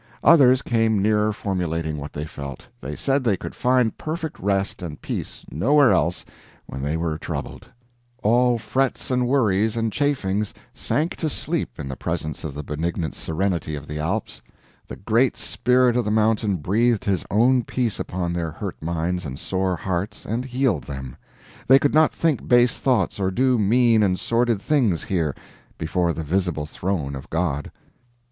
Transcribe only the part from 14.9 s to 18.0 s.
Great Spirit of the Mountain breathed his own peace